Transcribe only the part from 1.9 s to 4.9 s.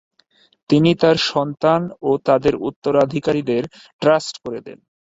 ও তাদের উত্তরাধিকারীদের ট্রাস্ট করে দেন।